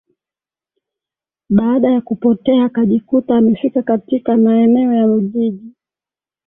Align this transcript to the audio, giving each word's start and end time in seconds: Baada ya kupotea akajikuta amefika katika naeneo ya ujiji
Baada 1.49 1.91
ya 1.91 2.01
kupotea 2.01 2.65
akajikuta 2.65 3.37
amefika 3.37 3.81
katika 3.83 4.35
naeneo 4.37 4.93
ya 4.93 5.07
ujiji 5.11 5.73